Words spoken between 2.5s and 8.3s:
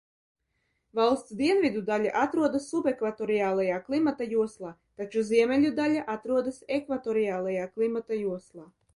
subekvatoriālajā klimata joslā, taču ziemeļu daļa atrodas ekvatoriālajā klimata